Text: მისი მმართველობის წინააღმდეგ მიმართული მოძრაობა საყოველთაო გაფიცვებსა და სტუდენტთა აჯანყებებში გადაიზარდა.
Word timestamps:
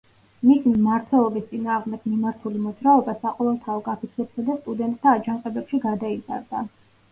მისი 0.49 0.69
მმართველობის 0.77 1.45
წინააღმდეგ 1.51 2.07
მიმართული 2.13 2.63
მოძრაობა 2.63 3.15
საყოველთაო 3.27 3.85
გაფიცვებსა 3.91 4.49
და 4.49 4.59
სტუდენტთა 4.65 5.17
აჯანყებებში 5.21 5.85
გადაიზარდა. 5.89 6.67